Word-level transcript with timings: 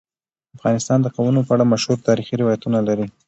افغانستان 0.57 0.99
د 1.01 1.07
قومونه 1.15 1.41
په 1.47 1.51
اړه 1.55 1.71
مشهور 1.73 1.97
تاریخی 2.07 2.35
روایتونه 2.41 2.79
لري. 2.87 3.05